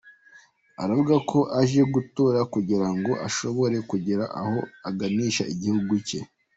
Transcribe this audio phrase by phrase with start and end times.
[0.83, 4.57] Aravuga ko aje gutora kugira ngo ashobore kugira aho
[4.89, 6.19] aganisha igihugu cye.